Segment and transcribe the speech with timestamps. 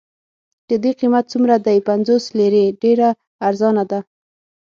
[0.69, 3.09] د دې قیمت څومره دی؟ پنځوس لیرې، ډېره
[3.47, 3.99] ارزانه ده.